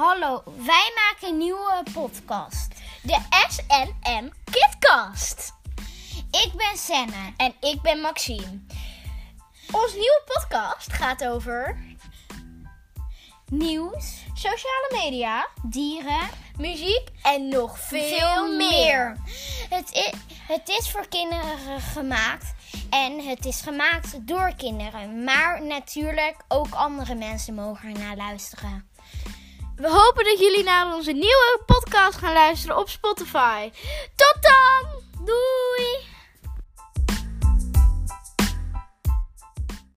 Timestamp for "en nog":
17.22-17.78